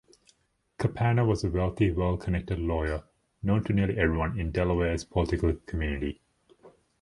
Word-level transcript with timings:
Capano 0.79 1.23
was 1.27 1.43
a 1.43 1.49
wealthy, 1.51 1.91
well-connected 1.91 2.57
lawyer, 2.57 3.03
known 3.43 3.63
to 3.65 3.71
nearly 3.71 3.99
everyone 3.99 4.39
in 4.39 4.49
Delaware's 4.51 5.03
political 5.03 5.53
community. 5.67 6.19